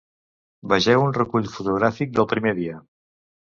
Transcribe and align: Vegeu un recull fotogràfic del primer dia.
Vegeu 0.71 1.03
un 1.07 1.13
recull 1.17 1.49
fotogràfic 1.57 2.17
del 2.17 2.29
primer 2.33 2.55
dia. 2.63 2.81